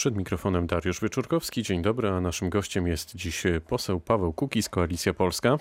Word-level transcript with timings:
Przed 0.00 0.16
mikrofonem 0.16 0.66
Dariusz 0.66 1.00
Wyczurkowski. 1.00 1.62
Dzień 1.62 1.82
dobry, 1.82 2.08
a 2.08 2.20
naszym 2.20 2.50
gościem 2.50 2.86
jest 2.86 3.16
dziś 3.16 3.42
poseł 3.68 4.00
Paweł 4.00 4.32
Kukiz, 4.32 4.68
Koalicja 4.68 5.14
Polska. 5.14 5.56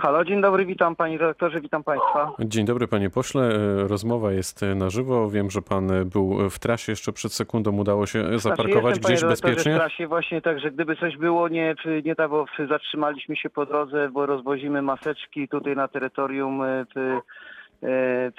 Halo, 0.00 0.24
dzień 0.24 0.40
dobry, 0.40 0.66
witam 0.66 0.96
panie 0.96 1.18
redaktorze, 1.18 1.60
witam 1.60 1.84
państwa. 1.84 2.32
Dzień 2.38 2.66
dobry 2.66 2.88
panie 2.88 3.10
pośle. 3.10 3.48
Rozmowa 3.88 4.32
jest 4.32 4.60
na 4.76 4.90
żywo. 4.90 5.30
Wiem, 5.30 5.50
że 5.50 5.62
pan 5.62 5.88
był 6.06 6.50
w 6.50 6.58
trasie 6.58 6.92
jeszcze 6.92 7.12
przed 7.12 7.32
sekundą. 7.32 7.72
Udało 7.72 8.06
się 8.06 8.38
zaparkować 8.38 8.96
Znaczy, 8.96 9.14
gdzieś 9.14 9.28
bezpiecznie? 9.28 9.74
w 9.74 9.76
trasie 9.76 10.06
właśnie 10.06 10.42
tak, 10.42 10.60
że 10.60 10.70
gdyby 10.70 10.96
coś 10.96 11.16
było 11.16 11.48
nie, 11.48 11.74
nie 12.04 12.14
tak, 12.14 12.30
bo 12.30 12.46
zatrzymaliśmy 12.68 13.36
się 13.36 13.50
po 13.50 13.66
drodze, 13.66 14.08
bo 14.08 14.26
rozwozimy 14.26 14.82
maseczki 14.82 15.48
tutaj 15.48 15.76
na 15.76 15.88
terytorium 15.88 16.62
e, 16.62 16.84
w, 16.94 16.98
e, 16.98 17.20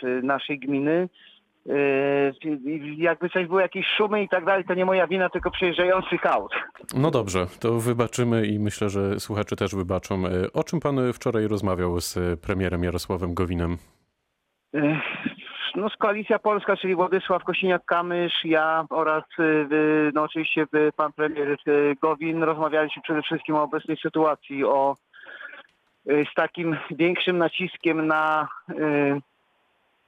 w 0.03 0.23
naszej 0.23 0.59
gminy. 0.59 1.09
E, 1.69 2.31
Jakby 2.97 3.29
coś 3.29 3.47
było, 3.47 3.59
jakieś 3.59 3.87
szumy 3.97 4.23
i 4.23 4.29
tak 4.29 4.45
dalej, 4.45 4.65
to 4.65 4.73
nie 4.73 4.85
moja 4.85 5.07
wina, 5.07 5.29
tylko 5.29 5.51
przejeżdżających 5.51 6.25
aut. 6.25 6.51
No 6.95 7.11
dobrze, 7.11 7.47
to 7.59 7.79
wybaczymy 7.79 8.47
i 8.47 8.59
myślę, 8.59 8.89
że 8.89 9.19
słuchacze 9.19 9.55
też 9.55 9.75
wybaczą. 9.75 10.23
O 10.53 10.63
czym 10.63 10.79
pan 10.79 11.13
wczoraj 11.13 11.47
rozmawiał 11.47 11.99
z 12.01 12.39
premierem 12.41 12.83
Jarosławem 12.83 13.33
Gowinem? 13.33 13.77
No 15.75 15.89
z 15.89 15.95
Koalicja 15.97 16.39
Polska, 16.39 16.77
czyli 16.77 16.95
Władysław 16.95 17.43
Kosiniak-Kamysz, 17.43 18.45
ja 18.45 18.85
oraz 18.89 19.23
no 20.13 20.23
oczywiście 20.23 20.67
pan 20.97 21.13
premier 21.13 21.57
Gowin 22.01 22.43
rozmawialiśmy 22.43 23.01
przede 23.01 23.21
wszystkim 23.21 23.55
o 23.55 23.63
obecnej 23.63 23.97
sytuacji, 23.97 24.63
o 24.65 24.97
z 26.05 26.33
takim 26.35 26.77
większym 26.91 27.37
naciskiem 27.37 28.07
na, 28.07 28.47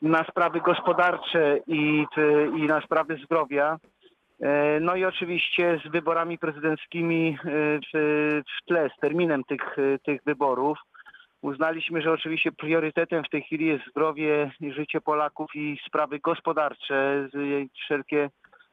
na 0.02 0.24
sprawy 0.24 0.62
gospodarcze 0.62 1.60
i, 1.68 2.06
i 2.58 2.62
na 2.64 2.82
sprawy 2.82 3.18
zdrowia. 3.26 3.78
E, 4.42 4.80
No 4.80 4.96
i 4.96 5.06
oczywiście 5.06 5.80
z 5.86 5.92
wyborami 5.92 6.38
prezydenckimi 6.38 7.38
y, 7.46 7.80
w, 7.94 8.42
w 8.62 8.66
tle, 8.68 8.90
z 8.98 9.00
terminem 9.02 9.44
tych, 9.44 9.78
y, 9.78 10.00
tych 10.06 10.22
wyborów. 10.26 10.78
Uznaliśmy, 11.42 12.02
że 12.02 12.12
oczywiście 12.12 12.52
priorytetem 12.52 13.24
w 13.24 13.30
tej 13.30 13.44
chwili 13.44 13.66
jest 13.66 13.84
zdrowie 13.90 14.52
i 14.60 14.72
życie 14.72 15.02
Polaków 15.02 15.56
i 15.56 15.78
sprawy 15.88 16.20
gospodarcze. 16.20 17.30
Wszelkie 17.84 18.30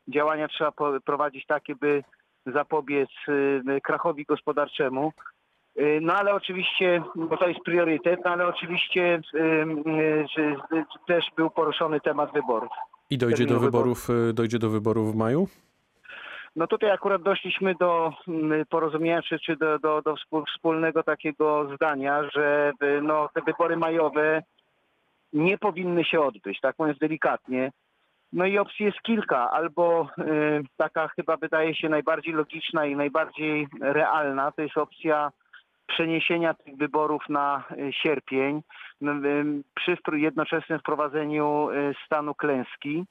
działania 0.09 0.49
trzeba 0.49 0.73
prowadzić 1.05 1.47
takie, 1.47 1.75
by 1.75 2.05
zapobiec 2.47 3.09
krachowi 3.83 4.25
gospodarczemu. 4.25 5.13
Y, 5.81 5.99
No 6.03 6.15
ale 6.15 6.35
oczywiście, 6.35 7.03
bo 7.15 7.37
to 7.37 7.49
jest 7.49 7.61
priorytet, 7.61 8.21
no 8.25 8.31
ale 8.31 8.47
oczywiście 8.47 9.21
y, 9.35 9.39
y, 10.73 10.85
też 11.07 11.25
był 11.37 11.51
poruszony 11.51 12.01
temat 12.01 12.33
wyborów. 12.33 12.71
I 13.11 13.19
dojdzie 13.19 13.45
do 13.45 13.49
Terminu 13.49 13.71
wyborów, 13.71 14.09
dojdzie 14.35 14.59
do 14.59 14.71
wyborów 14.71 15.13
w 15.13 15.17
maju? 15.17 15.49
No 16.57 16.67
tutaj 16.67 16.91
akurat 16.91 17.23
doszliśmy 17.23 17.75
do 17.75 18.13
mm, 18.29 18.67
porozumienia, 18.67 19.23
czy, 19.23 19.39
czy 19.39 19.57
do, 19.57 19.79
do, 19.79 20.03
do 20.03 20.15
wspól- 20.15 20.45
wspólnego 20.55 21.03
takiego 21.03 21.69
zdania, 21.77 22.23
że 22.35 22.73
y, 22.83 23.01
no, 23.03 23.29
te 23.35 23.43
wybory 23.43 23.77
majowe 23.77 24.43
nie 25.33 25.59
powinny 25.59 26.05
się 26.05 26.21
odbyć, 26.21 26.61
tak 26.61 26.79
mówiąc 26.79 26.99
delikatnie. 26.99 27.73
No 28.33 28.47
i 28.47 28.59
opcji 28.59 28.87
jest 28.87 29.01
kilka. 29.03 29.51
Albo 29.51 30.09
y, 30.19 30.63
taka 30.77 31.09
chyba 31.09 31.37
wydaje 31.37 31.75
się 31.75 31.89
najbardziej 31.89 32.35
logiczna 32.35 32.87
i 32.87 32.97
najbardziej 32.97 33.69
realna, 33.81 34.53
to 34.53 34.63
jest 34.63 34.79
opcja 34.79 35.31
przeniesienia 35.87 36.55
tych 36.55 36.77
wyborów 36.77 37.29
na 37.29 37.65
y, 37.71 37.93
sierpień 37.93 38.63
przy 39.75 39.97
jednoczesnym 40.13 40.79
wprowadzeniu 40.79 41.71
y, 41.71 41.95
stanu 42.07 42.35
klęski. 42.35 43.05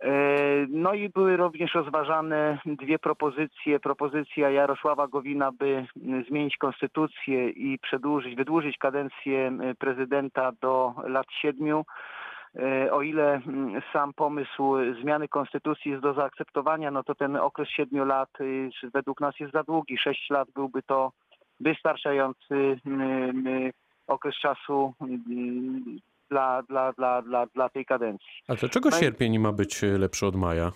E, 0.00 0.66
No 0.68 0.94
i 0.94 1.08
były 1.08 1.36
również 1.36 1.74
rozważane 1.74 2.58
dwie 2.66 2.98
propozycje. 2.98 3.80
Propozycja 3.80 4.50
Jarosława 4.50 5.08
Gowina, 5.08 5.52
by 5.52 5.86
zmienić 6.28 6.56
konstytucję 6.56 7.50
i 7.50 7.78
przedłużyć, 7.78 8.36
wydłużyć 8.36 8.78
kadencję 8.78 9.58
prezydenta 9.78 10.52
do 10.60 10.94
lat 11.04 11.26
siedmiu. 11.30 11.84
E, 12.58 12.92
O 12.92 13.02
ile 13.02 13.40
sam 13.92 14.12
pomysł 14.12 14.74
zmiany 15.02 15.28
konstytucji 15.28 15.90
jest 15.90 16.02
do 16.02 16.14
zaakceptowania, 16.14 16.90
no 16.90 17.02
to 17.02 17.14
ten 17.14 17.36
okres 17.36 17.68
siedmiu 17.68 18.04
lat 18.04 18.40
y, 18.40 18.70
według 18.94 19.20
nas 19.20 19.40
jest 19.40 19.52
za 19.52 19.62
długi. 19.62 19.98
Sześć 19.98 20.30
lat 20.30 20.48
byłby 20.54 20.82
to 20.82 21.12
wystarczający 21.60 22.78
mm, 22.86 23.46
y, 23.46 23.72
okres 24.06 24.34
czasu 24.34 24.94
mm, 25.00 25.98
dla, 26.30 26.62
dla, 26.62 26.92
dla, 26.92 27.22
dla, 27.22 27.46
dla 27.46 27.68
tej 27.68 27.84
kadencji. 27.84 28.28
A 28.48 28.54
dlaczego 28.54 28.90
No 28.90 28.96
sierpień 28.96 29.38
ma 29.38 29.52
być 29.52 29.82
lepszy 29.82 30.26
od 30.26 30.36
maja? 30.36 30.72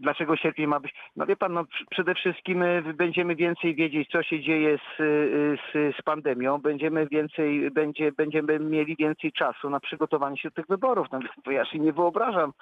Dlaczego 0.00 0.36
sierpień 0.36 0.66
ma 0.66 0.80
być? 0.80 0.94
No 1.16 1.26
wie 1.26 1.36
pan, 1.36 1.52
no, 1.52 1.62
pr- 1.62 1.84
przede 1.90 2.14
wszystkim 2.14 2.62
y, 2.62 2.94
będziemy 2.94 3.36
więcej 3.36 3.74
wiedzieć, 3.74 4.08
co 4.12 4.22
się 4.22 4.40
dzieje 4.40 4.78
z, 4.78 5.00
y, 5.00 5.58
z, 5.72 5.96
z 5.96 6.02
pandemią. 6.02 6.58
Będziemy 6.58 7.06
więcej, 7.06 7.70
będzie, 7.70 8.12
będziemy 8.12 8.58
mieli 8.58 8.96
więcej 8.96 9.32
czasu 9.32 9.70
na 9.70 9.80
przygotowanie 9.80 10.36
się 10.36 10.48
do 10.48 10.54
tych 10.54 10.66
wyborów. 10.66 11.06
No, 11.12 11.18
bo 11.44 11.50
ja 11.50 11.64
się 11.64 11.78
nie 11.78 11.92
wyobrażam, 11.92 12.52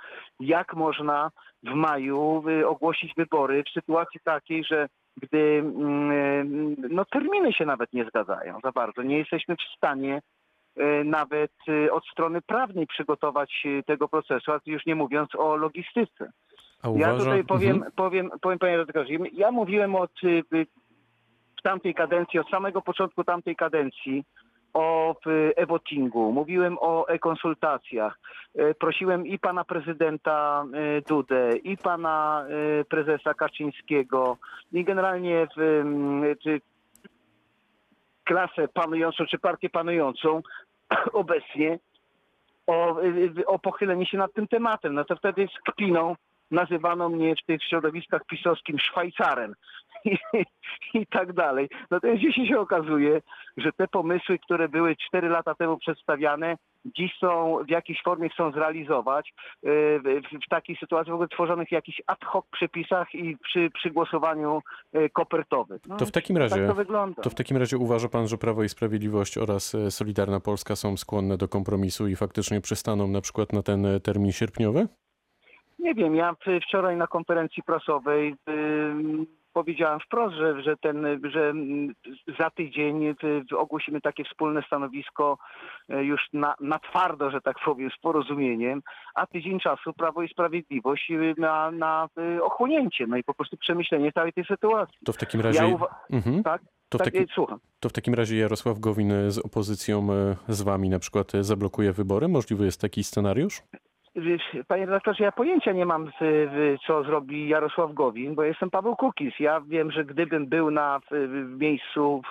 jak 0.41 0.75
można 0.75 1.31
w 1.63 1.75
maju 1.75 2.45
y, 2.49 2.69
ogłosić 2.69 3.15
wybory 3.17 3.63
w 3.65 3.73
sytuacji 3.73 4.21
takiej, 4.25 4.65
że 4.65 4.89
gdy 5.23 5.59
mm, 5.59 6.77
no, 6.91 7.05
terminy 7.05 7.53
się 7.53 7.65
nawet 7.65 7.93
nie 7.93 8.05
zgadzają 8.05 8.59
za 8.65 8.73
bardzo. 8.73 9.03
Nie 9.03 9.19
jesteśmy 9.19 9.57
w 9.57 9.77
stanie 9.77 10.23
y, 10.79 11.05
nawet 11.05 11.53
y, 11.69 11.93
od 11.93 12.07
strony 12.07 12.43
prawnej 12.43 12.87
przygotować 12.87 13.63
y, 13.67 13.83
tego 13.87 14.09
procesu, 14.09 14.53
a 14.53 14.61
już 14.67 14.87
nie 14.87 14.95
mówiąc 14.95 15.35
o 15.35 15.57
logistyce. 15.57 16.31
Ja 16.97 17.15
tutaj 17.19 17.45
powiem, 17.45 17.77
Mhm. 17.77 17.93
powiem, 17.93 18.31
powiem 18.41 18.59
panie 18.59 18.77
redaktorze, 18.77 19.13
ja 19.33 19.51
mówiłem 19.51 19.95
od 19.95 20.13
w 21.59 21.63
tamtej 21.63 21.95
kadencji, 21.95 22.39
od 22.41 22.51
samego 22.51 22.83
początku 22.83 23.25
tamtej 23.25 23.57
kadencji 23.57 24.25
o 24.77 25.17
e-votingu, 25.57 26.33
mówiłem 26.33 26.77
o 26.81 27.09
e-konsultacjach. 27.09 28.19
Y, 28.61 28.75
Prosiłem 28.75 29.27
i 29.27 29.39
pana 29.39 29.65
prezydenta 29.65 30.65
y, 30.99 31.03
Dudę, 31.09 31.51
i 31.57 31.77
pana 31.77 32.45
y, 32.81 32.85
prezesa 32.85 33.35
Kaczyńskiego, 33.35 34.37
i 34.73 34.85
generalnie 34.85 35.47
w, 35.57 35.83
czy 36.43 36.61
klasę 38.25 38.69
panującą, 38.69 39.27
czy 39.27 39.39
partię 39.39 39.71
panującą 39.71 40.43
obecnie 41.13 41.79
o, 42.67 42.97
o 43.47 43.59
pochylenie 43.59 44.07
się 44.07 44.19
nad 44.19 44.33
tym 44.33 44.49
tematem. 44.49 44.95
No 44.95 45.05
to 45.05 45.17
wtedy 45.17 45.49
z 45.49 45.73
kpiną 45.73 46.17
nazywano 46.51 47.09
mnie 47.09 47.35
w 47.37 47.47
tych 47.47 47.65
środowiskach 47.65 48.25
pisowskim 48.25 48.79
Szwajcarem 48.79 49.55
i, 50.07 50.19
i 50.95 51.07
tak 51.07 51.33
dalej. 51.33 51.69
To 51.91 52.17
dzisiaj 52.17 52.47
się 52.47 52.61
okazuje, 52.61 53.21
że 53.57 53.73
te 53.73 53.89
pomysły, 53.89 54.39
które 54.39 54.69
były 54.69 54.97
4 54.97 55.29
lata 55.29 55.55
temu 55.55 55.79
przedstawiane, 55.79 56.57
dziś 56.85 57.19
są 57.21 57.59
w 57.67 57.71
jakiejś 57.71 58.03
formie 58.03 58.29
chcą 58.29 58.53
zrealizować 58.53 59.35
y, 59.65 60.01
w, 60.45 60.49
takiej 60.51 60.77
sytuacji 60.77 61.11
w 61.11 61.15
ogóle 61.15 61.29
tworzonych 61.29 61.69
w 61.69 61.73
jakichś 61.73 62.03
ad 62.07 62.25
hoc 62.25 62.45
przepisach 62.53 63.15
i 63.15 63.37
przy, 63.37 63.71
przy 63.75 63.91
głosowaniu 63.91 64.63
y, 64.95 65.11
kopertowym. 65.11 65.79
No, 65.87 65.97
To 65.97 66.07
w 66.07 66.11
takim 66.11 66.37
tak 66.37 66.43
razie, 66.43 66.67
to 66.67 66.75
wygląda. 66.75 67.23
to 67.23 67.31
w 67.31 67.35
takim 67.35 67.57
razie 67.57 67.79
uważa 67.79 68.09
pan, 68.09 68.29
że 68.29 68.39
Prawo 68.39 68.63
i 68.63 68.69
Sprawiedliwość 68.69 69.39
oraz 69.39 69.75
e, 69.75 69.91
Solidarna 69.91 70.41
Polska 70.41 70.77
są 70.77 70.97
skłonne 70.97 71.37
do 71.37 71.49
kompromisu 71.49 72.09
i 72.09 72.17
faktycznie 72.17 72.61
przystaną 72.61 73.09
na 73.09 73.21
przykład 73.21 73.53
na 73.53 73.63
ten 73.63 73.87
termin 74.03 74.33
sierpniowy? 74.33 74.89
Nie 75.79 75.95
wiem, 75.95 76.15
ja 76.15 76.35
wczoraj 76.67 76.97
na 76.97 77.07
konferencji 77.07 77.63
prasowej 77.63 78.37
ym, 79.57 79.65
powiedziałem 79.65 80.01
wprost, 80.01 80.37
że, 80.37 80.63
że, 80.63 80.77
ten, 80.77 81.21
że 81.33 81.49
mm, 81.49 81.95
za 82.39 82.51
tydzień 82.51 83.05
y, 83.07 83.15
ogłosimy 83.59 84.01
takie 84.01 84.25
wspólne 84.25 84.63
stanowisko 84.63 85.39
y, 85.91 86.05
już 86.05 86.21
na, 86.33 86.55
na 86.61 86.79
twardo, 86.79 87.31
że 87.31 87.41
tak 87.41 87.57
powiem, 87.65 87.91
z 87.91 88.01
porozumieniem, 88.01 88.83
a 89.15 89.27
tydzień 89.27 89.61
czasu 89.61 89.93
Prawo 89.93 90.23
i 90.23 90.29
Sprawiedliwość 90.29 91.11
y, 91.11 91.35
na, 91.39 91.71
na 91.71 92.09
ochłonięcie, 92.43 93.07
no 93.07 93.17
i 93.17 93.25
po 93.25 93.35
prostu 93.35 93.57
przemyślenie 93.57 94.13
całej 94.13 94.33
tej 94.33 94.45
sytuacji. 94.45 94.97
To 95.05 95.13
w 95.13 95.17
takim 95.17 95.41
razie... 95.41 95.59
Ja 95.59 95.67
uwa- 95.77 95.95
Mhm. 96.11 96.43
tak, 96.43 96.63
To 96.89 96.99
w, 96.99 97.03
tak, 97.03 97.13
taki, 97.15 97.27
to 97.81 97.89
w 97.89 97.93
takim 97.93 98.15
razie 98.15 98.37
Jarosław 98.37 98.79
Gowin 98.79 99.13
z 99.31 99.39
opozycją, 99.39 100.07
z 100.49 100.63
wami 100.63 100.89
na 100.89 100.99
przykład 100.99 101.33
zablokuje 101.41 101.93
wybory? 101.93 102.29
Możliwy 102.29 102.65
jest 102.65 102.81
taki 102.81 103.05
scenariusz? 103.05 103.63
Panie 104.69 104.87
redaktorze, 104.87 105.25
ja 105.25 105.33
pojęcia 105.33 105.73
nie 105.73 105.87
mam, 105.87 106.11
co 106.87 107.05
zrobi 107.05 107.49
Jarosław 107.49 107.93
Gowin, 107.95 108.35
bo 108.35 108.43
jestem 108.43 108.71
Paweł 108.71 108.97
Kukiz. 108.97 109.35
Ja 109.41 109.61
wiem, 109.61 109.91
że 109.91 110.05
gdybym 110.05 110.47
był 110.47 110.71
na 110.71 111.01
miejscu 111.47 112.23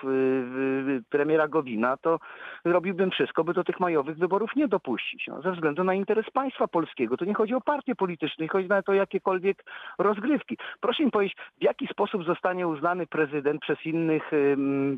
premiera 1.08 1.48
Gowina, 1.48 1.96
to 1.96 2.18
robiłbym 2.64 3.10
wszystko, 3.10 3.44
by 3.44 3.52
do 3.54 3.64
tych 3.64 3.80
majowych 3.80 4.18
wyborów 4.18 4.56
nie 4.56 4.68
dopuścić. 4.68 5.26
No, 5.28 5.42
ze 5.42 5.52
względu 5.52 5.84
na 5.84 5.94
interes 5.94 6.30
państwa 6.30 6.68
polskiego. 6.68 7.16
To 7.16 7.24
nie 7.24 7.34
chodzi 7.34 7.54
o 7.54 7.60
partie 7.60 7.94
polityczne, 7.94 8.42
nie 8.42 8.48
chodzi 8.48 8.68
nawet 8.68 8.88
o 8.88 8.94
jakiekolwiek 8.94 9.64
rozgrywki. 9.98 10.58
Proszę 10.80 11.04
mi 11.04 11.10
powiedzieć, 11.10 11.36
w 11.60 11.64
jaki 11.64 11.86
sposób 11.86 12.24
zostanie 12.24 12.68
uznany 12.68 13.06
prezydent 13.06 13.60
przez 13.60 13.86
innych 13.86 14.30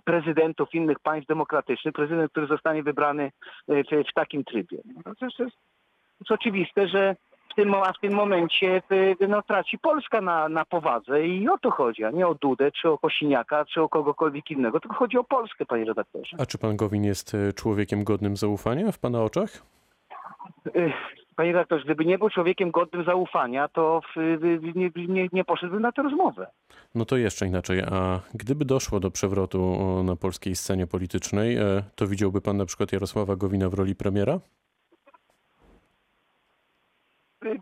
prezydentów 0.05 0.75
innych 0.75 0.99
państw 0.99 1.29
demokratycznych, 1.29 1.95
prezydent, 1.95 2.31
który 2.31 2.47
zostanie 2.47 2.83
wybrany 2.83 3.33
y, 3.71 4.05
w, 4.11 4.15
takim 4.15 4.45
trybie. 4.45 4.79
No, 5.07 5.15
to 5.15 5.27
jest- 5.27 5.78
jest 6.21 6.31
oczywiste, 6.31 6.89
że 6.89 7.17
w 7.53 7.55
tym, 7.55 7.75
a 7.75 7.93
w 7.93 8.01
tym 8.01 8.13
momencie 8.13 8.83
y, 8.93 9.29
no, 9.29 9.43
traci 9.43 9.79
Polska 9.79 10.21
na, 10.21 10.49
na 10.49 10.65
powadze 10.65 11.27
i 11.27 11.49
o 11.49 11.59
to 11.59 11.71
chodzi, 11.71 12.05
a 12.05 12.11
nie 12.11 12.27
o 12.27 12.35
Dudę, 12.35 12.73
czy 12.73 12.91
o 12.91 12.99
Kosiniaka, 12.99 13.65
czy 13.65 13.83
o 13.83 13.89
kogokolwiek 13.89 14.51
innego, 14.51 14.81
tylko 14.81 14.97
chodzi 14.97 15.19
o 15.19 15.25
Polskę, 15.25 15.67
panie 15.67 15.85
redaktorze. 15.85 16.37
A 16.41 16.47
czy 16.47 16.59
pan 16.59 16.77
Gowin 16.77 17.05
jest 17.05 17.35
e, 17.35 17.53
człowiekiem 17.53 18.05
godnym 18.05 18.37
zaufania 18.37 18.93
w 18.93 18.99
pana 18.99 19.23
oczach? 19.23 19.63
Panie 21.37 21.53
redaktorze, 21.53 21.85
gdyby 21.85 22.05
nie 22.05 22.19
był 22.19 22.31
człowiekiem 22.31 22.71
godnym 22.71 23.05
zaufania, 23.05 23.69
to 23.69 24.01
nie, 24.75 24.91
nie, 25.09 25.29
nie 25.33 25.45
poszedłbym 25.45 25.83
na 25.83 25.93
tę 25.93 26.03
rozmowę. 26.03 26.47
No 26.95 27.05
to 27.05 27.17
jeszcze 27.17 27.47
inaczej. 27.47 27.81
A 27.81 28.21
gdyby 28.35 28.65
doszło 28.65 29.01
do 29.01 29.11
przewrotu 29.11 29.77
na 30.05 30.17
polskiej 30.17 30.57
scenie 30.57 30.87
politycznej, 30.87 31.57
e, 31.57 31.83
to 31.95 32.07
widziałby 32.07 32.41
pan 32.41 32.57
na 32.57 32.67
przykład 32.67 32.93
Jarosława 32.93 33.37
Gowina 33.37 33.69
w 33.69 33.75
roli 33.75 33.95
premiera? 33.95 34.41
it 37.43 37.61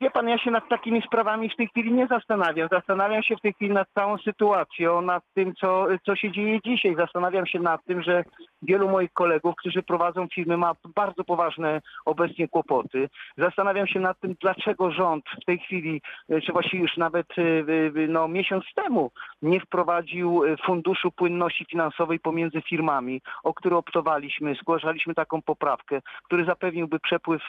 Wie 0.00 0.10
pan, 0.10 0.28
ja 0.28 0.38
się 0.38 0.50
nad 0.50 0.68
takimi 0.68 1.02
sprawami 1.02 1.50
w 1.50 1.56
tej 1.56 1.68
chwili 1.68 1.92
nie 1.92 2.06
zastanawiam. 2.06 2.68
Zastanawiam 2.72 3.22
się 3.22 3.36
w 3.36 3.40
tej 3.40 3.52
chwili 3.52 3.74
nad 3.74 3.88
całą 3.94 4.18
sytuacją, 4.18 5.00
nad 5.00 5.24
tym, 5.34 5.54
co, 5.54 5.86
co 6.06 6.16
się 6.16 6.32
dzieje 6.32 6.60
dzisiaj. 6.64 6.94
Zastanawiam 6.98 7.46
się 7.46 7.60
nad 7.60 7.84
tym, 7.84 8.02
że 8.02 8.24
wielu 8.62 8.88
moich 8.88 9.12
kolegów, 9.12 9.54
którzy 9.56 9.82
prowadzą 9.82 10.26
firmy, 10.34 10.56
ma 10.56 10.72
bardzo 10.94 11.24
poważne 11.24 11.80
obecnie 12.04 12.48
kłopoty. 12.48 13.08
Zastanawiam 13.38 13.86
się 13.86 14.00
nad 14.00 14.20
tym, 14.20 14.34
dlaczego 14.40 14.90
rząd 14.90 15.24
w 15.42 15.44
tej 15.44 15.58
chwili, 15.58 16.02
e, 16.28 16.40
czy 16.40 16.52
właściwie 16.52 16.82
już 16.82 16.96
nawet 16.96 17.26
e, 17.38 18.08
no, 18.08 18.28
miesiąc 18.28 18.64
temu, 18.74 19.10
nie 19.42 19.60
wprowadził 19.60 20.44
e, 20.44 20.56
funduszu 20.56 21.10
płynności 21.10 21.66
finansowej 21.70 22.20
pomiędzy 22.20 22.62
firmami, 22.62 23.20
o 23.42 23.54
który 23.54 23.76
optowaliśmy, 23.76 24.54
zgłaszaliśmy 24.54 25.14
taką 25.14 25.42
poprawkę, 25.42 26.00
który 26.24 26.44
zapewniłby 26.44 27.00
przepływ 27.00 27.42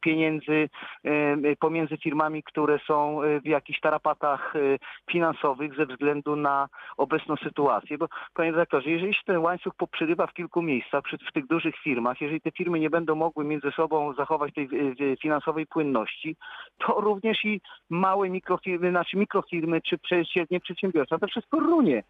pieniędzy 0.00 0.68
e, 1.04 1.56
pomiędzy 1.96 2.02
firmami, 2.02 2.42
które 2.42 2.78
są 2.86 3.22
e, 3.22 3.40
w 3.40 3.46
jakichś 3.46 3.80
tarapatach 3.80 4.56
e, 4.56 4.78
finansowych 5.10 5.74
ze 5.76 5.86
względu 5.86 6.36
na 6.36 6.68
obecną 6.96 7.36
sytuację. 7.36 7.98
Bo 7.98 8.08
panie 8.34 8.50
redaktorze, 8.50 8.90
jeżeli 8.90 9.14
się 9.14 9.20
ten 9.26 9.38
łańcuch 9.38 9.74
poprzerywa 9.74 10.26
w 10.26 10.32
kilku 10.32 10.62
miejscach, 10.62 11.02
w 11.28 11.32
tych 11.32 11.46
dużych 11.46 11.76
firmach, 11.76 12.20
jeżeli 12.20 12.40
te 12.40 12.50
firmy 12.50 12.80
nie 12.80 12.90
będą 12.90 13.14
mogły 13.14 13.44
między 13.44 13.70
sobą 13.70 14.14
zachować 14.14 14.54
tej 14.54 14.64
e, 14.64 15.16
finansowej 15.16 15.66
płynności, 15.66 16.36
to 16.78 17.00
również 17.00 17.44
i 17.44 17.60
małe 17.90 18.30
mikrofirmy, 18.30 18.90
znaczy 18.90 19.16
mikrofirmy 19.16 19.80
czy 19.80 19.98
średnie 20.32 20.60
przedsiębiorstwa, 20.60 21.18
to 21.18 21.26
wszystko 21.26 21.60
runie 21.60 22.02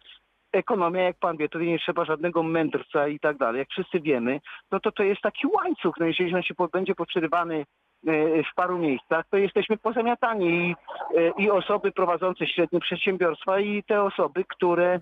ekonomia, 0.51 1.01
jak 1.01 1.17
pan 1.19 1.37
wie, 1.37 1.49
tutaj 1.49 1.67
nie 1.67 1.79
trzeba 1.79 2.05
żadnego 2.05 2.43
mędrca 2.43 3.07
i 3.07 3.19
tak 3.19 3.37
dalej. 3.37 3.59
Jak 3.59 3.69
wszyscy 3.69 3.99
wiemy, 3.99 4.39
no 4.71 4.79
to 4.79 4.91
to 4.91 5.03
jest 5.03 5.21
taki 5.21 5.47
łańcuch. 5.47 5.95
No 5.99 6.05
jeżeli 6.05 6.35
on 6.35 6.43
się 6.43 6.53
będzie 6.73 6.95
podprzerywany 6.95 7.55
e, 7.55 7.65
w 8.51 8.55
paru 8.55 8.77
miejscach, 8.77 9.25
to 9.29 9.37
jesteśmy 9.37 9.77
pozamiatani 9.77 10.47
i, 10.47 10.75
e, 11.17 11.29
i 11.37 11.51
osoby 11.51 11.91
prowadzące 11.91 12.47
średnie 12.47 12.79
przedsiębiorstwa 12.79 13.59
i 13.59 13.83
te 13.83 14.03
osoby, 14.03 14.45
które, 14.45 14.99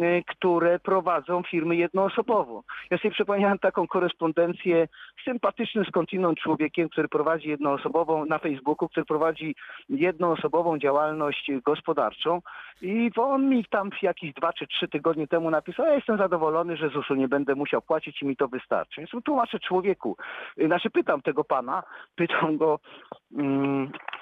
e, 0.00 0.22
które 0.22 0.78
prowadzą 0.78 1.42
firmy 1.42 1.76
jednoosobowo. 1.76 2.62
Ja 2.90 2.98
sobie 2.98 3.10
przypomniałem 3.10 3.58
taką 3.58 3.86
korespondencję 3.86 4.88
z 5.20 5.24
sympatycznym 5.24 5.84
skądinąd 5.84 6.38
człowiekiem, 6.38 6.88
który 6.88 7.08
prowadzi 7.08 7.48
jednoosobową 7.48 8.24
na 8.24 8.38
Facebooku, 8.38 8.88
który 8.88 9.06
prowadzi 9.06 9.54
jednoosobową 9.88 10.78
działalność 10.78 11.50
gospodarczą 11.64 12.40
i 12.82 13.10
on 13.16 13.48
mi 13.48 13.64
tam 13.64 13.90
jakieś 14.02 14.32
dwa 14.32 14.52
czy 14.52 14.66
trzy 14.66 14.88
tygodnie 14.88 15.26
temu 15.26 15.50
napisał, 15.50 15.86
ja 15.86 15.94
jestem 15.94 16.18
zadowolony, 16.18 16.76
że 16.76 16.88
ZUS-u 16.88 17.14
nie 17.14 17.28
będę 17.28 17.54
musiał 17.54 17.82
płacić 17.82 18.22
i 18.22 18.26
mi 18.26 18.36
to 18.36 18.48
wystarczy. 18.48 19.00
Więc 19.00 19.24
tłumaczę 19.24 19.58
człowieku, 19.60 20.16
y, 20.58 20.66
znaczy 20.66 20.90
pytam 20.90 21.22
tego 21.22 21.44
pana, 21.44 21.82
pytam 22.16 22.43
Congo 22.44 22.80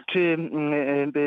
czy 0.07 0.19
mm, 0.19 1.13
y, 1.17 1.19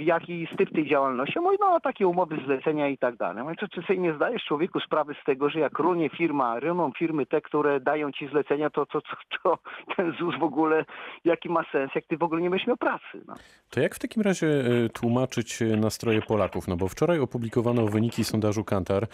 y, 0.00 0.02
jaki 0.04 0.40
jest 0.40 0.56
typ 0.56 0.70
tej 0.74 0.88
działalności. 0.88 1.40
Mówi, 1.40 1.56
no 1.60 1.80
takie 1.80 2.06
umowy 2.08 2.36
zlecenia 2.44 2.88
i 2.88 2.98
tak 2.98 3.16
dalej. 3.16 3.42
Mówię, 3.42 3.56
czy, 3.60 3.68
czy 3.68 3.82
sobie 3.82 3.98
nie 3.98 4.14
zdajesz 4.14 4.44
człowieku 4.44 4.80
sprawy 4.80 5.14
z 5.22 5.24
tego, 5.24 5.50
że 5.50 5.60
jak 5.60 5.78
runie 5.78 6.08
firma, 6.08 6.60
runą 6.60 6.92
firmy 6.98 7.26
te, 7.26 7.40
które 7.40 7.80
dają 7.80 8.12
ci 8.12 8.28
zlecenia, 8.28 8.70
to, 8.70 8.86
to, 8.86 9.00
to, 9.00 9.16
to 9.42 9.58
ten 9.96 10.12
ZUS 10.18 10.34
w 10.40 10.42
ogóle, 10.42 10.84
jaki 11.24 11.48
ma 11.48 11.64
sens, 11.72 11.90
jak 11.94 12.06
ty 12.06 12.16
w 12.16 12.22
ogóle 12.22 12.42
nie 12.42 12.50
będziesz 12.50 12.66
miał 12.68 12.76
pracy. 12.76 13.22
No. 13.28 13.34
To 13.70 13.80
jak 13.80 13.94
w 13.94 13.98
takim 13.98 14.22
razie 14.22 14.46
e, 14.46 14.88
tłumaczyć 14.88 15.62
e, 15.62 15.64
nastroje 15.76 16.22
Polaków? 16.22 16.68
No 16.68 16.76
bo 16.76 16.88
wczoraj 16.88 17.18
opublikowano 17.18 17.86
wyniki 17.86 18.24
sondażu 18.24 18.64
Kantar. 18.64 19.06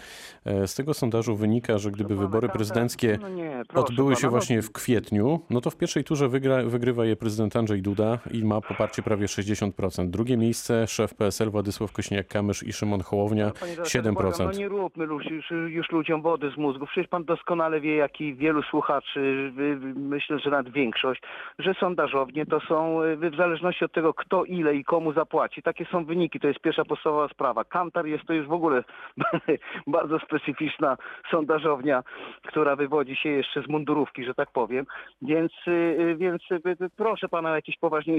E, 0.45 0.67
Z 0.67 0.75
tego 0.75 0.93
sondażu 0.93 1.35
wynika, 1.35 1.77
że 1.77 1.91
gdyby 1.91 2.09
pana 2.09 2.21
wybory 2.21 2.47
Kantar- 2.47 2.51
prezydenckie 2.57 3.17
no 3.21 3.29
nie, 3.29 3.61
proszę 3.67 3.87
odbyły 3.87 4.15
się 4.15 4.21
pana, 4.21 4.27
no- 4.27 4.31
właśnie 4.31 4.61
w 4.61 4.71
kwietniu, 4.71 5.39
no 5.49 5.61
to 5.61 5.69
w 5.69 5.77
pierwszej 5.77 6.03
turze 6.03 6.29
wygra, 6.29 6.63
wygrywa 6.63 7.05
je 7.05 7.15
prezydent 7.15 7.55
Andrzej 7.55 7.81
Duda 7.81 8.17
i 8.31 8.43
ma 8.45 8.61
poparcie 8.61 9.01
prawie 9.01 9.25
60%. 9.25 10.09
Drugie 10.09 10.37
miejsce 10.37 10.87
szef 10.87 11.15
PSL 11.15 11.49
Władysław 11.49 11.91
Kośniak-Kamysz 11.93 12.67
i 12.67 12.73
Szymon 12.73 13.01
Hołownia 13.01 13.51
Panie 13.59 13.71
redaktorze, 13.71 14.01
7%. 14.01 14.13
błagam, 14.13 14.31
No 14.39 14.51
nie 14.51 14.67
róbmy 14.67 15.05
już, 15.05 15.51
już, 15.69 15.91
ludziom 15.91 16.21
wody 16.21 16.51
z 16.55 16.57
mózgu. 16.57 16.85
Przecież 16.85 17.09
pan 17.09 17.25
doskonale 17.25 17.81
wie, 17.81 17.95
jak 17.95 18.21
i 18.21 18.35
wielu 18.35 18.63
słuchaczy, 18.63 19.51
myślę, 19.95 20.39
że 20.39 20.49
nawet 20.49 20.73
większość, 20.73 21.21
że 21.59 21.73
sondażownie 21.73 22.45
to 22.45 22.59
są 22.59 22.99
w 23.31 23.35
zależności 23.37 23.85
od 23.85 23.91
tego, 23.91 24.13
kto 24.13 24.45
ile 24.45 24.75
i 24.75 24.83
komu 24.83 25.13
zapłaci. 25.13 25.61
Takie 25.61 25.85
są 25.85 26.05
wyniki. 26.05 26.39
To 26.39 26.47
jest 26.47 26.59
pierwsza 26.59 26.85
podstawowa 26.85 27.27
sprawa. 27.27 27.63
Kantar 27.63 28.05
jest 28.05 28.25
to 28.25 28.33
już 28.33 28.47
w 28.47 28.53
ogóle 28.53 28.83
bardzo 29.87 30.19
specyficzna 30.19 30.97
sondażownia, 31.31 32.03
która 32.47 32.75
wywodzi 32.75 33.15
się 33.15 33.29
jeszcze 33.29 33.61
z 33.61 33.67
mundurówki, 33.67 34.25
że 34.25 34.33
tak 34.33 34.51
powiem. 34.51 34.85
Więc, 35.21 35.51
y, 35.67 35.71
y, 35.71 36.15
więc 36.15 36.41
y, 36.51 36.89
proszę 36.97 37.29
pana 37.29 37.51
o 37.51 37.55
jakieś 37.55 37.77
poważniejsze, 37.77 38.10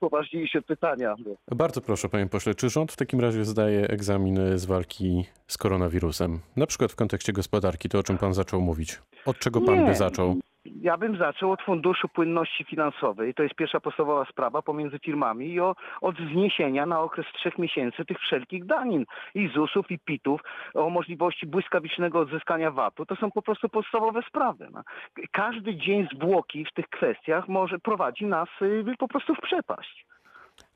poważniejsze 0.00 0.62
pytania. 0.62 1.14
Bardzo 1.50 1.80
proszę, 1.80 2.08
panie 2.08 2.26
pośle, 2.26 2.54
czy 2.54 2.70
rząd 2.70 2.92
w 2.92 2.96
takim 2.96 3.20
razie 3.20 3.44
zdaje 3.44 3.88
egzamin 3.88 4.58
z 4.58 4.64
walki 4.64 5.24
z 5.46 5.58
koronawirusem? 5.58 6.40
Na 6.56 6.66
przykład 6.66 6.92
w 6.92 6.96
kontekście 6.96 7.32
gospodarki, 7.32 7.88
to 7.88 7.98
o 7.98 8.02
czym 8.02 8.18
pan 8.18 8.34
zaczął 8.34 8.60
mówić. 8.60 8.98
Od 9.26 9.38
czego 9.38 9.60
pan 9.60 9.78
Nie. 9.80 9.86
by 9.86 9.94
zaczął? 9.94 10.36
Ja 10.80 10.96
bym 10.96 11.16
zaczął 11.16 11.52
od 11.52 11.62
funduszu 11.62 12.08
płynności 12.08 12.64
finansowej. 12.64 13.34
To 13.34 13.42
jest 13.42 13.54
pierwsza 13.54 13.80
podstawowa 13.80 14.24
sprawa 14.24 14.62
pomiędzy 14.62 14.98
firmami 14.98 15.46
i 15.46 15.60
o, 15.60 15.74
od 16.00 16.16
zniesienia 16.16 16.86
na 16.86 17.00
okres 17.00 17.26
trzech 17.34 17.58
miesięcy 17.58 18.04
tych 18.04 18.18
wszelkich 18.18 18.66
danin 18.66 19.04
i 19.34 19.48
ZUS-ów 19.48 19.90
i 19.90 19.98
PIT-ów, 19.98 20.40
o 20.74 20.90
możliwości 20.90 21.46
błyskawicznego 21.46 22.18
odzyskania 22.18 22.70
VAT-u. 22.70 23.06
To 23.06 23.16
są 23.16 23.30
po 23.30 23.42
prostu 23.42 23.68
podstawowe 23.68 24.22
sprawy. 24.28 24.68
No. 24.72 24.82
Każdy 25.30 25.76
dzień 25.76 26.08
zwłoki 26.14 26.64
w 26.64 26.72
tych 26.72 26.88
kwestiach 26.88 27.48
może 27.48 27.78
prowadzi 27.78 28.26
nas 28.26 28.48
y, 28.62 28.84
po 28.98 29.08
prostu 29.08 29.34
w 29.34 29.40
przepaść. 29.40 30.06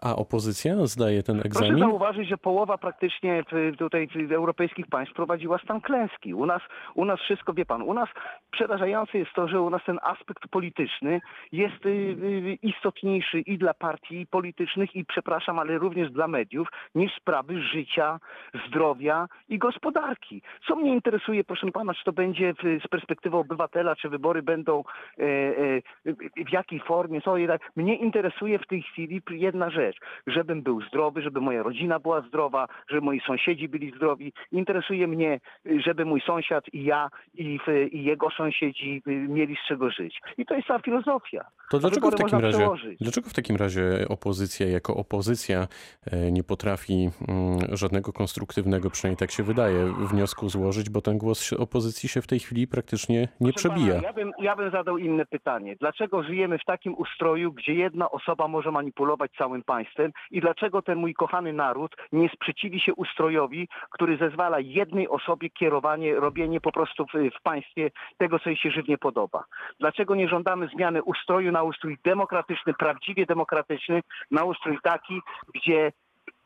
A 0.04 0.16
opozycja 0.16 0.86
zdaje 0.86 1.22
ten 1.22 1.40
Proszę 1.40 1.48
egzamin? 1.48 1.78
zauważyć, 1.78 2.28
że 2.28 2.38
połowa 2.38 2.78
praktycznie 2.78 3.42
tutaj 3.78 4.08
europejskich 4.30 4.86
państw 4.86 5.14
prowadziła 5.14 5.58
stan 5.58 5.80
klęski. 5.80 6.34
U 6.34 6.46
nas, 6.46 6.62
u 6.94 7.04
nas 7.04 7.20
wszystko, 7.20 7.52
wie 7.52 7.66
pan, 7.66 7.82
u 7.82 7.94
nas 7.94 8.08
przerażające 8.50 9.18
jest 9.18 9.32
to, 9.34 9.48
że 9.48 9.60
u 9.60 9.70
nas 9.70 9.82
ten 9.86 9.98
aspekt 10.02 10.48
polityczny 10.48 11.20
jest 11.52 11.86
y, 11.86 11.88
y, 11.88 12.58
istotniejszy 12.62 13.40
i 13.40 13.58
dla 13.58 13.74
partii 13.74 14.26
politycznych 14.26 14.96
i 14.96 15.04
przepraszam, 15.04 15.58
ale 15.58 15.78
również 15.78 16.10
dla 16.10 16.28
mediów 16.28 16.68
niż 16.94 17.16
sprawy 17.16 17.62
życia, 17.62 18.20
zdrowia 18.68 19.28
i 19.48 19.58
gospodarki. 19.58 20.42
Co 20.68 20.76
mnie 20.76 20.94
interesuje, 20.94 21.44
proszę 21.44 21.70
pana, 21.72 21.94
czy 21.94 22.04
to 22.04 22.12
będzie 22.12 22.54
z 22.84 22.88
perspektywy 22.88 23.36
obywatela, 23.36 23.96
czy 23.96 24.08
wybory 24.08 24.42
będą 24.42 24.84
e, 25.18 25.22
e, 25.22 26.44
w 26.46 26.52
jakiej 26.52 26.80
formie, 26.80 27.20
co. 27.20 27.34
Mnie 27.76 27.96
interesuje 27.96 28.58
w 28.58 28.66
tej 28.66 28.82
chwili 28.82 29.22
jedna 29.30 29.70
rzecz, 29.70 29.93
żebym 30.26 30.62
był 30.62 30.80
zdrowy, 30.82 31.22
żeby 31.22 31.40
moja 31.40 31.62
rodzina 31.62 31.98
była 31.98 32.20
zdrowa, 32.20 32.68
żeby 32.88 33.00
moi 33.00 33.20
sąsiedzi 33.26 33.68
byli 33.68 33.92
zdrowi. 33.96 34.32
Interesuje 34.52 35.06
mnie, 35.06 35.40
żeby 35.86 36.04
mój 36.04 36.20
sąsiad 36.20 36.64
i 36.72 36.84
ja 36.84 37.08
i, 37.34 37.58
i 37.92 38.04
jego 38.04 38.30
sąsiedzi 38.30 39.02
y, 39.06 39.10
mieli 39.10 39.56
z 39.64 39.68
czego 39.68 39.90
żyć. 39.90 40.20
I 40.38 40.46
to 40.46 40.54
jest 40.54 40.68
ta 40.68 40.78
filozofia. 40.78 41.44
To 41.70 41.78
dlaczego 41.78 42.10
w 42.10 42.14
takim 42.14 42.38
razie, 42.38 42.58
przełożyć. 42.58 42.98
dlaczego 43.00 43.28
w 43.28 43.34
takim 43.34 43.56
razie 43.56 43.82
opozycja 44.08 44.66
jako 44.68 44.96
opozycja 44.96 45.66
e, 46.06 46.32
nie 46.32 46.44
potrafi 46.44 47.10
mm, 47.28 47.76
żadnego 47.76 48.12
konstruktywnego, 48.12 48.90
przynajmniej 48.90 49.18
tak 49.18 49.30
się 49.30 49.42
wydaje, 49.42 49.94
wniosku 50.10 50.48
złożyć, 50.48 50.90
bo 50.90 51.00
ten 51.00 51.18
głos 51.18 51.52
opozycji 51.52 52.08
się 52.08 52.22
w 52.22 52.26
tej 52.26 52.38
chwili 52.38 52.66
praktycznie 52.66 53.28
nie 53.40 53.52
Proszę 53.52 53.68
przebija. 53.68 53.94
Pana, 53.94 54.06
ja, 54.06 54.12
bym, 54.12 54.32
ja 54.38 54.56
bym 54.56 54.70
zadał 54.70 54.98
inne 54.98 55.26
pytanie. 55.26 55.76
Dlaczego 55.80 56.22
żyjemy 56.22 56.58
w 56.58 56.64
takim 56.64 56.94
ustroju, 56.94 57.52
gdzie 57.52 57.74
jedna 57.74 58.10
osoba 58.10 58.48
może 58.48 58.70
manipulować 58.70 59.30
całym 59.38 59.62
państwem 59.62 59.83
i 60.30 60.40
dlaczego 60.40 60.82
ten 60.82 60.98
mój 60.98 61.14
kochany 61.14 61.52
naród 61.52 61.96
nie 62.12 62.28
sprzeciwi 62.28 62.80
się 62.80 62.94
ustrojowi, 62.94 63.68
który 63.90 64.16
zezwala 64.16 64.60
jednej 64.60 65.08
osobie 65.08 65.50
kierowanie, 65.50 66.14
robienie 66.14 66.60
po 66.60 66.72
prostu 66.72 67.06
w, 67.06 67.38
w 67.38 67.42
państwie 67.42 67.90
tego, 68.18 68.38
co 68.38 68.50
jej 68.50 68.56
się 68.56 68.70
żywnie 68.70 68.98
podoba? 68.98 69.44
Dlaczego 69.80 70.14
nie 70.14 70.28
żądamy 70.28 70.68
zmiany 70.68 71.02
ustroju 71.02 71.52
na 71.52 71.62
ustrój 71.62 71.98
demokratyczny, 72.04 72.74
prawdziwie 72.74 73.26
demokratyczny, 73.26 74.00
na 74.30 74.44
ustrój 74.44 74.78
taki, 74.82 75.20
gdzie 75.54 75.92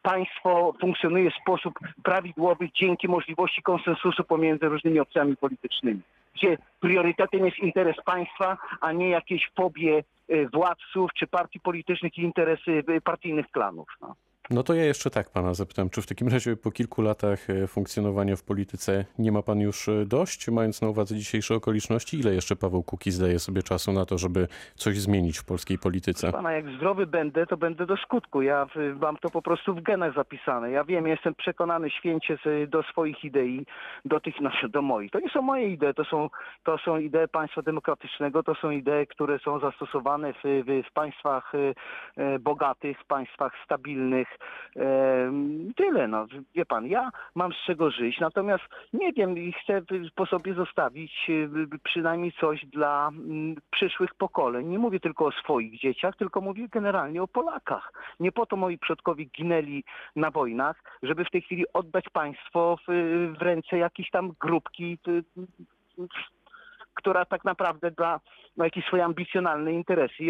państwo 0.03 0.75
funkcjonuje 0.81 1.31
w 1.31 1.35
sposób 1.43 1.75
prawidłowy 2.03 2.69
dzięki 2.75 3.09
możliwości 3.09 3.63
konsensusu 3.63 4.25
pomiędzy 4.25 4.69
różnymi 4.69 5.01
opcjami 5.01 5.37
politycznymi, 5.37 6.01
gdzie 6.39 6.59
priorytetem 6.81 7.47
jest 7.47 7.59
interes 7.59 7.97
państwa, 8.05 8.59
a 8.81 8.93
nie 8.93 9.09
jakieś 9.09 9.51
fobie 9.57 10.05
y, 10.31 10.49
władców 10.53 11.11
czy 11.19 11.27
partii 11.27 11.61
politycznych 11.61 12.19
i 12.19 12.23
interesy 12.23 12.71
y, 12.71 13.01
partyjnych 13.01 13.51
klanów. 13.51 13.89
No. 14.01 14.15
No 14.51 14.63
to 14.63 14.75
ja 14.75 14.85
jeszcze 14.85 15.11
tak 15.11 15.31
pana 15.31 15.55
zapytam, 15.55 15.91
czy 15.91 16.03
w 16.03 16.07
takim 16.07 16.29
razie 16.29 16.57
po 16.57 16.71
kilku 16.71 17.03
latach 17.03 17.51
e, 17.51 17.67
funkcjonowania 17.67 18.37
w 18.37 18.43
polityce 18.43 19.05
nie 19.19 19.33
ma 19.33 19.43
pan 19.43 19.61
już 19.61 19.89
e, 19.89 20.07
dość, 20.07 20.49
mając 20.49 20.83
na 20.83 20.89
uwadze 20.89 21.15
dzisiejsze 21.15 21.55
okoliczności? 21.55 22.21
Ile 22.21 22.35
jeszcze 22.35 22.57
Paweł 22.57 22.83
Kukiz 22.83 23.19
daje 23.19 23.39
sobie 23.39 23.63
czasu 23.63 23.93
na 23.93 24.07
to, 24.07 24.19
żeby 24.19 24.49
coś 24.75 24.99
zmienić 25.01 25.39
w 25.39 25.45
polskiej 25.45 25.79
polityce? 25.79 26.33
Pana, 26.33 26.53
jak 26.53 26.69
zdrowy 26.69 27.07
będę, 27.07 27.47
to 27.47 27.57
będę 27.57 27.87
do 27.87 27.97
skutku. 27.97 28.43
Ja 28.43 28.67
mam 29.01 29.17
to 29.17 29.31
po 29.31 29.43
prostu 29.43 29.75
w 29.75 29.83
genach 29.83 30.15
zapisane. 30.15 30.71
Ja 30.71 30.85
wiem, 30.85 31.07
jestem 31.07 31.35
przekonany 31.35 31.91
święcie 31.91 32.39
do 32.69 32.83
swoich 32.83 33.25
idei, 33.25 33.67
do 34.05 34.21
tych, 34.21 34.37
znaczy 34.39 34.69
do 34.69 34.83
moich. 34.83 35.11
To 35.11 35.21
nie 35.21 35.31
są 35.31 35.43
moje 35.43 35.69
idee, 35.69 35.95
to 35.97 36.05
są, 36.05 36.31
to 36.65 36.79
są 36.79 36.99
idee 36.99 37.29
państwa 37.33 37.63
demokratycznego, 37.63 38.43
to 38.43 38.55
są 38.55 38.71
idee, 38.71 39.07
które 39.07 39.39
są 39.39 39.61
zastosowane 39.61 40.33
w, 40.33 40.39
w, 40.89 40.93
państwach 40.93 41.53
e, 42.17 42.39
bogatych, 42.39 43.01
w 43.01 43.07
państwach 43.07 43.53
stabilnych. 43.65 44.38
Tyle, 45.77 46.09
no. 46.09 46.27
Wie 46.55 46.67
pan, 46.67 46.87
ja 46.87 47.11
mam 47.35 47.53
z 47.53 47.57
czego 47.67 47.91
żyć, 47.91 48.21
natomiast 48.21 48.65
nie 48.93 49.13
wiem 49.13 49.39
i 49.39 49.53
chcę 49.53 49.83
po 50.15 50.27
sobie 50.27 50.55
zostawić 50.55 51.13
y, 51.29 51.49
przynajmniej 51.85 52.33
coś 52.33 52.67
dla 52.67 53.09
mm, 53.09 53.57
przyszłych 53.71 54.15
pokoleń. 54.15 54.67
Nie 54.67 54.79
mówię 54.79 55.01
tylko 55.01 55.27
o 55.27 55.33
swoich 55.33 55.81
dzieciach, 55.81 56.17
tylko 56.17 56.41
mówię 56.41 56.69
generalnie 56.69 57.23
o 57.23 57.29
Polakach. 57.29 57.93
Nie 58.21 58.33
po 58.33 58.47
to 58.47 58.57
moi 58.57 58.79
przodkowie 58.79 59.25
ginęli 59.25 59.85
na 60.17 60.31
wojnach, 60.31 60.83
żeby 61.03 61.25
w 61.25 61.31
tej 61.31 61.43
chwili 61.43 61.65
oddać 61.73 62.05
państwo 62.09 62.77
w, 62.89 62.93
w 63.39 63.43
ręce 63.43 63.79
jakiejś 63.79 64.11
tam 64.11 64.33
grupki, 64.41 64.99
y, 65.09 65.11
y, 66.01 66.09
która 66.99 67.25
tak 67.25 67.45
naprawdę 67.45 67.91
dla 67.91 68.21
no, 68.57 68.65
jakieś 68.65 68.85
swoje 68.85 69.05
ambicjonalne 69.05 69.73
interesy 69.73 70.25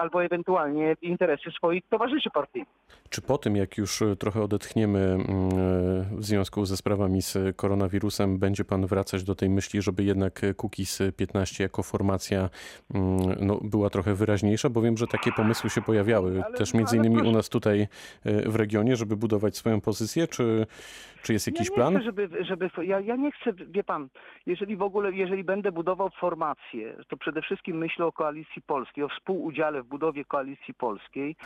albo 0.00 0.24
ewentualnie 0.24 0.96
interesy 1.02 1.50
swoich 1.50 1.82
towarzyszy 1.88 2.30
partyjnych. 2.30 2.68
Czy 3.10 3.22
po 3.22 3.38
tym, 3.38 3.56
jak 3.56 3.78
już 3.78 4.02
e, 4.02 4.16
trochę 4.16 4.42
odetchniemy 4.42 4.98
mm, 4.98 5.24
e, 5.24 6.16
w 6.16 6.24
związku 6.24 6.64
ze 6.64 6.76
sprawami 6.76 7.22
z 7.22 7.56
koronawirusem, 7.56 8.38
będzie 8.38 8.64
pan 8.64 8.86
wracać 8.86 9.24
do 9.24 9.34
tej 9.34 9.50
myśli, 9.50 9.82
żeby 9.82 10.04
jednak 10.04 10.40
Kukiz 10.56 11.02
15 11.16 11.64
jako 11.64 11.82
formacja 11.82 12.50
mm, 12.94 13.18
no, 13.40 13.60
była 13.62 13.90
trochę 13.90 14.14
wyraźniejsza? 14.14 14.70
Bo 14.70 14.82
wiem, 14.82 14.96
że 14.96 15.06
takie 15.06 15.32
pomysły 15.32 15.70
się 15.70 15.82
pojawiały 15.82 16.42
Ale- 16.44 16.56
też 16.56 16.74
między 16.74 16.96
ale 16.96 17.06
innymi 17.06 17.16
proszę- 17.16 17.30
u 17.30 17.36
nas 17.36 17.48
tutaj 17.48 17.80
e, 17.80 18.50
w 18.50 18.56
regionie, 18.56 18.96
żeby 18.96 19.16
budować 19.16 19.56
swoją 19.56 19.80
pozycję, 19.80 20.26
czy, 20.28 20.66
czy 21.22 21.32
jest 21.32 21.46
jakiś 21.46 21.68
ja 21.68 21.70
nie 21.70 21.74
plan? 21.74 21.94
Chcę, 21.94 22.04
żeby, 22.04 22.28
żeby, 22.44 22.70
ja, 22.82 23.00
ja 23.00 23.16
nie 23.16 23.32
chcę, 23.32 23.52
wie 23.52 23.84
pan, 23.84 24.08
jeżeli 24.46 24.76
w 24.76 24.82
ogóle, 24.82 25.12
jeżeli 25.12 25.44
będę 25.44 25.72
budował 25.72 25.87
formację, 26.20 26.96
to 27.08 27.16
przede 27.16 27.42
wszystkim 27.42 27.78
myślę 27.78 28.06
o 28.06 28.12
koalicji 28.12 28.62
polskiej, 28.62 29.04
o 29.04 29.08
współudziale 29.08 29.82
w 29.82 29.86
budowie 29.86 30.24
koalicji 30.24 30.74
polskiej 30.74 31.36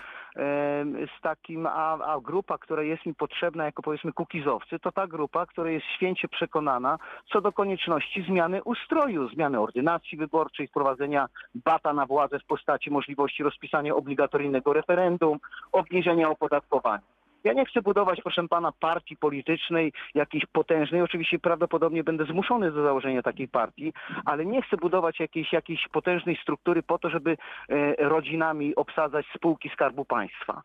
z 1.18 1.20
takim, 1.22 1.66
a, 1.66 1.98
a 1.98 2.20
grupa, 2.20 2.58
która 2.58 2.82
jest 2.82 3.06
mi 3.06 3.14
potrzebna 3.14 3.64
jako 3.64 3.82
powiedzmy 3.82 4.12
kukizowcy, 4.12 4.78
to 4.78 4.92
ta 4.92 5.06
grupa, 5.06 5.46
która 5.46 5.70
jest 5.70 5.86
święcie 5.86 6.28
przekonana 6.28 6.98
co 7.32 7.40
do 7.40 7.52
konieczności 7.52 8.22
zmiany 8.22 8.62
ustroju, 8.62 9.28
zmiany 9.28 9.60
ordynacji 9.60 10.18
wyborczej, 10.18 10.68
wprowadzenia 10.68 11.26
bata 11.54 11.92
na 11.92 12.06
władzę 12.06 12.38
w 12.38 12.46
postaci 12.46 12.90
możliwości 12.90 13.42
rozpisania 13.42 13.94
obligatoryjnego 13.94 14.72
referendum, 14.72 15.38
obniżenia 15.72 16.30
opodatkowania. 16.30 17.21
Ja 17.44 17.52
nie 17.52 17.66
chcę 17.66 17.82
budować, 17.82 18.20
proszę 18.20 18.48
pana, 18.48 18.72
partii 18.80 19.16
politycznej 19.16 19.92
jakiejś 20.14 20.46
potężnej. 20.46 21.02
Oczywiście 21.02 21.38
prawdopodobnie 21.38 22.04
będę 22.04 22.24
zmuszony 22.24 22.72
do 22.72 22.82
założenia 22.82 23.22
takiej 23.22 23.48
partii, 23.48 23.92
ale 24.24 24.46
nie 24.46 24.62
chcę 24.62 24.76
budować 24.76 25.20
jakiejś, 25.20 25.52
jakiejś 25.52 25.88
potężnej 25.88 26.38
struktury 26.42 26.82
po 26.82 26.98
to, 26.98 27.10
żeby 27.10 27.36
e, 27.68 28.08
rodzinami 28.08 28.74
obsadzać 28.74 29.26
spółki 29.36 29.68
Skarbu 29.68 30.04
Państwa. 30.04 30.62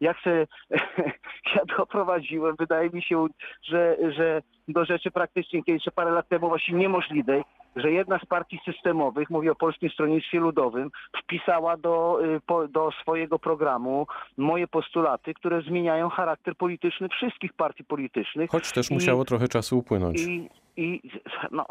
Ja 0.00 0.14
chcę, 0.14 0.46
ja 1.56 1.64
doprowadziłem, 1.78 2.56
wydaje 2.58 2.90
mi 2.90 3.02
się, 3.02 3.26
że, 3.62 3.96
że 4.16 4.42
do 4.68 4.84
rzeczy 4.84 5.10
praktycznie 5.10 5.64
kiedyś 5.64 5.84
parę 5.94 6.10
lat 6.10 6.28
temu 6.28 6.48
właśnie 6.48 6.74
niemożliwej, 6.74 7.42
że 7.76 7.92
jedna 7.92 8.18
z 8.18 8.26
partii 8.26 8.60
systemowych, 8.64 9.30
mówię 9.30 9.52
o 9.52 9.54
Polskim 9.54 9.90
Stronnictwie 9.90 10.38
Ludowym, 10.40 10.90
wpisała 11.22 11.76
do, 11.76 12.18
y, 12.64 12.68
do 12.68 12.90
swojego 13.02 13.38
programu 13.38 14.06
moje 14.36 14.66
postulaty, 14.66 15.34
które 15.34 15.62
zmieniają 15.62 16.08
charakter 16.08 16.56
polityczny 16.56 17.08
wszystkich 17.08 17.52
partii 17.52 17.84
politycznych. 17.84 18.50
Choć 18.50 18.72
też 18.72 18.90
I- 18.90 18.94
musiało 18.94 19.24
trochę 19.24 19.48
czasu 19.48 19.78
upłynąć. 19.78 20.20
I, 20.20 20.48
i 20.76 21.00
no, 21.50 21.66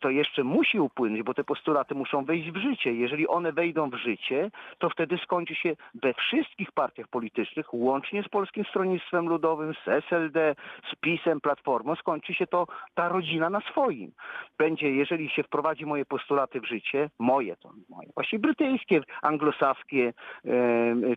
to 0.00 0.10
jeszcze 0.10 0.44
musi 0.44 0.80
upłynąć, 0.80 1.22
bo 1.22 1.34
te 1.34 1.44
postulaty 1.44 1.94
muszą 1.94 2.24
wejść 2.24 2.50
w 2.50 2.56
życie. 2.56 2.92
Jeżeli 2.92 3.28
one 3.28 3.52
wejdą 3.52 3.90
w 3.90 3.94
życie, 3.94 4.50
to 4.78 4.90
wtedy 4.90 5.18
skończy 5.18 5.54
się 5.54 5.76
we 5.94 6.14
wszystkich 6.14 6.72
partiach 6.72 7.08
politycznych, 7.08 7.74
łącznie 7.74 8.22
z 8.22 8.28
Polskim 8.28 8.64
Stronnictwem 8.64 9.28
Ludowym, 9.28 9.74
z 9.74 9.88
SLD, 9.88 10.54
z 10.92 10.96
PiSem, 11.00 11.40
Platformą, 11.40 11.94
skończy 11.94 12.34
się 12.34 12.46
to 12.46 12.66
ta 12.94 13.08
rodzina 13.08 13.50
na 13.50 13.60
swoim. 13.60 14.12
Będzie, 14.58 14.90
jeżeli 14.90 15.30
się 15.30 15.42
wprowadzi 15.42 15.86
moje 15.86 16.04
postulaty 16.04 16.60
w 16.60 16.68
życie, 16.68 17.10
moje 17.18 17.56
to 17.56 17.72
moje, 17.88 18.08
właśnie 18.14 18.38
brytyjskie, 18.38 19.00
anglosaskie 19.22 20.12
e, 20.44 20.52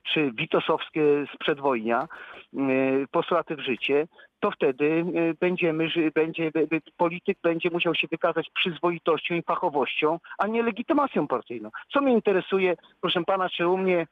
czy 0.04 0.32
witosowskie 0.32 1.02
z 1.34 1.38
przedwojnia, 1.38 2.02
e, 2.02 2.08
postulaty 3.12 3.56
w 3.56 3.60
życie, 3.60 4.08
to 4.40 4.52
wtedy 4.52 5.06
e, 5.16 5.34
będziemy, 5.40 5.88
będzie, 6.16 6.52
polityk 6.98 7.38
będzie 7.44 7.70
musiał 7.70 7.96
się 7.96 8.08
wykazać 8.12 8.50
przyzwoitością 8.50 9.36
i 9.36 9.42
fachowością, 9.42 10.20
a 10.38 10.48
nie 10.48 10.64
legitymacją 10.64 11.28
partyjną. 11.28 11.70
Co 11.94 12.02
mnie 12.02 12.14
interesuje, 12.14 12.76
proszę 13.02 13.24
pana, 13.24 13.50
czy 13.50 13.68
u 13.68 13.78
mnie 13.78 14.08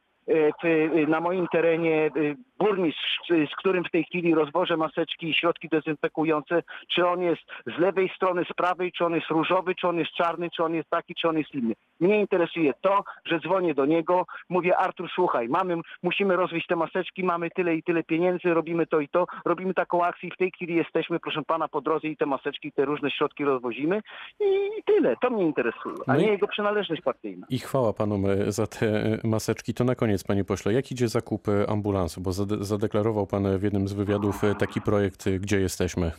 na 1.08 1.20
moim 1.20 1.46
terenie 1.52 2.06
e, 2.06 2.10
burmistrz, 2.58 3.30
e, 3.30 3.46
z 3.46 3.56
którym 3.56 3.84
w 3.84 3.90
tej 3.90 4.04
chwili 4.04 4.34
rozwożę 4.34 4.76
maseczki 4.76 5.30
i 5.30 5.34
środki 5.34 5.68
dezynfekujące, 5.68 6.62
czy 6.94 7.06
on 7.06 7.22
jest 7.22 7.42
z 7.76 7.80
lewej 7.80 8.10
strony, 8.16 8.44
z 8.50 8.54
prawej, 8.54 8.92
czy 8.92 9.04
on 9.04 9.14
jest 9.14 9.30
różowy, 9.30 9.74
czy 9.74 9.88
on 9.88 9.98
jest 9.98 10.10
czarny, 10.10 10.50
czy 10.56 10.64
on 10.64 10.74
jest 10.74 10.90
taki, 10.90 11.14
czy 11.14 11.28
on 11.28 11.38
jest 11.38 11.54
inny. 11.54 11.74
Mnie 12.00 12.20
interesuje 12.20 12.72
to, 12.80 13.04
że 13.24 13.40
dzwonię 13.40 13.74
do 13.74 13.86
niego, 13.86 14.26
mówię 14.48 14.76
Artur, 14.76 15.08
słuchaj, 15.14 15.48
mamy, 15.48 15.76
musimy 16.02 16.36
rozwieść 16.36 16.66
te 16.66 16.76
maseczki, 16.76 17.24
mamy 17.24 17.50
tyle 17.50 17.74
i 17.74 17.82
tyle 17.82 18.02
pieniędzy, 18.02 18.54
robimy 18.54 18.86
to 18.86 19.00
i 19.00 19.08
to, 19.08 19.26
robimy 19.44 19.74
taką 19.74 20.04
akcję 20.04 20.28
i 20.28 20.32
w 20.32 20.36
tej 20.36 20.50
chwili 20.50 20.74
jesteśmy, 20.74 21.20
proszę 21.20 21.42
pana, 21.46 21.68
po 21.68 21.80
drodze 21.80 22.08
i 22.08 22.16
te 22.16 22.26
maseczki, 22.26 22.72
te 22.72 22.84
różne 22.84 23.10
środki 23.10 23.44
rozwozimy 23.44 24.00
i 24.40 24.82
tyle. 24.84 25.16
To 25.20 25.30
mnie 25.30 25.44
interesuje, 25.44 25.96
a 26.06 26.16
nie 26.16 26.26
jego 26.26 26.48
przynależność 26.48 27.02
partyjna. 27.02 27.46
I 27.50 27.58
chwała 27.58 27.92
panom 27.92 28.26
e, 28.26 28.52
za 28.52 28.66
te 28.66 28.86
e, 28.86 29.18
maseczki. 29.24 29.74
To 29.74 29.84
na 29.84 29.94
koniec, 29.94 30.17
panie 30.24 30.44
pośle, 30.44 30.72
jak 30.72 30.92
idzie 30.92 31.08
zakup 31.08 31.46
ambulansu? 31.68 32.20
Bo 32.20 32.30
zade- 32.30 32.64
zadeklarował 32.64 33.26
pan 33.26 33.58
w 33.58 33.62
jednym 33.62 33.88
z 33.88 33.92
wywiadów 33.92 34.42
taki 34.58 34.80
projekt, 34.80 35.28
gdzie 35.40 35.60
jesteśmy. 35.60 36.12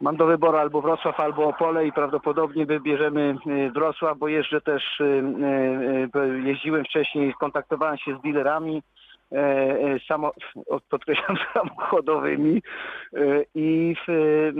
Mam 0.00 0.16
do 0.16 0.26
wyboru 0.26 0.58
albo 0.58 0.80
Wrocław, 0.82 1.20
albo 1.20 1.44
Opole 1.48 1.86
i 1.86 1.92
prawdopodobnie 1.92 2.66
wybierzemy 2.66 3.36
y, 3.46 3.70
Wrocław, 3.70 4.18
bo 4.18 4.28
jeżdżę 4.28 4.60
też, 4.60 5.00
y, 5.00 5.04
y, 6.16 6.42
jeździłem 6.44 6.84
wcześniej, 6.84 7.34
kontaktowałem 7.40 7.98
się 7.98 8.18
z 8.18 8.22
dealerami, 8.22 8.82
samo, 10.08 10.32
o, 10.66 10.80
podkreślam, 10.90 11.36
samochodowymi 11.54 12.62
e, 13.14 13.44
i, 13.54 13.96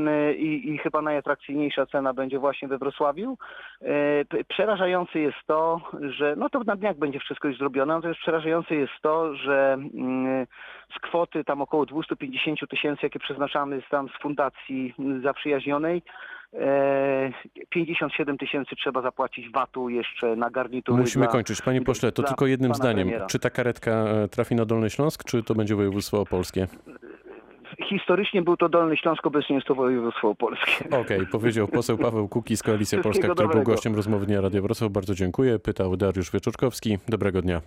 e, 0.09 0.35
i, 0.35 0.75
i 0.75 0.79
chyba 0.79 1.03
najatrakcyjniejsza 1.03 1.87
cena 1.87 2.15
będzie 2.15 2.39
właśnie 2.39 2.69
we 2.69 2.79
Wrocławiu. 2.79 3.39
E, 3.83 4.45
Przerażające 4.49 5.19
jest 5.19 5.39
to, 5.47 5.81
że, 6.01 6.35
no 6.37 6.51
to 6.51 6.65
na 6.65 6.77
dniach 6.77 6.97
będzie 6.97 7.21
wszystko 7.21 7.49
już 7.49 7.59
zrobione, 7.59 7.95
natomiast 7.95 8.21
przerażające 8.21 8.75
jest 8.75 8.93
to, 9.03 9.35
że 9.35 9.79
z 10.97 11.01
kwoty 11.01 11.45
tam 11.45 11.63
około 11.63 11.87
250 11.87 12.61
tysięcy, 12.71 13.01
jakie 13.03 13.19
przeznaczamy 13.19 13.83
tam 13.91 14.09
z 14.09 14.23
fundacji 14.23 14.95
zaprzyjaźnionej, 15.23 15.97
e, 15.97 16.03
57 17.71 18.39
tysięcy 18.39 18.77
trzeba 18.77 19.03
zapłacić 19.03 19.51
VAT-u 19.51 19.89
jeszcze 19.89 20.37
na 20.37 20.51
garnitury. 20.51 21.01
Musimy 21.01 21.25
dla- 21.25 21.33
kończyć. 21.33 21.63
Panie 21.63 21.83
pośle, 21.83 22.13
to 22.13 22.23
tylko 22.23 22.47
jednym 22.47 22.75
zdaniem. 22.75 23.07
premiera. 23.09 23.27
Czy 23.27 23.39
ta 23.39 23.51
karetka 23.51 23.91
e, 23.91 24.29
trafi 24.29 24.55
na 24.55 24.65
Dolny 24.65 24.91
Śląsk, 24.91 25.25
czy 25.25 25.43
to 25.43 25.55
będzie 25.55 25.75
województwo 25.77 26.21
opolskie? 26.21 26.67
Historycznie 27.89 28.43
był 28.43 28.57
to 28.57 28.69
Dolny 28.69 28.97
Śląsk, 28.97 29.27
obecnie 29.27 29.55
jest 29.55 29.69
to 29.69 29.75
województwo 29.75 30.29
opolskie. 30.29 30.91
Okej, 31.01 31.27
powiedział 31.33 31.69
poseł 31.69 31.99
Paweł 31.99 32.29
Kukiz, 32.29 32.63
Koalicja 32.63 32.99
Wszystkiego 32.99 33.03
Polska, 33.03 33.23
który 33.35 33.49
był 33.49 33.53
dobrego. 33.55 33.73
gościem 33.73 33.95
rozmowy 33.95 34.27
Dnia 34.27 34.41
Radio 34.41 34.63
Wrocław. 34.63 34.91
Bardzo 34.93 35.15
dziękuję. 35.15 35.59
Pytał 35.59 35.97
Dariusz 35.97 36.31
Wieczorkowski. 36.33 36.99
Dobrego 37.09 37.43
dnia. 37.43 37.61